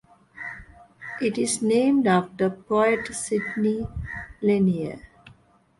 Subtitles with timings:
[1.21, 3.87] It is named after poet Sidney
[4.41, 4.99] Lanier.